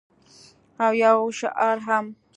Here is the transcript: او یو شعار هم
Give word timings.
او 0.85 0.91
یو 1.03 1.17
شعار 1.39 1.77
هم 1.87 2.05